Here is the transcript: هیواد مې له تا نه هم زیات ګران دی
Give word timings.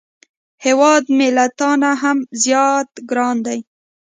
هیواد 0.65 1.03
مې 1.17 1.27
له 1.37 1.45
تا 1.59 1.71
نه 1.81 1.91
هم 2.01 2.17
زیات 2.43 2.89
ګران 3.09 3.37
دی 3.45 3.59